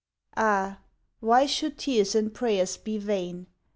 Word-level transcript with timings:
Ah, 0.35 0.79
why 1.19 1.45
should 1.45 1.77
tears 1.77 2.15
and 2.15 2.33
prayers 2.33 2.75
be 2.75 2.97
vain 2.97 3.45